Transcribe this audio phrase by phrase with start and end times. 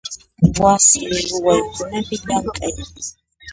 [0.61, 2.75] Wasi ruwaykunapi llamk'ay.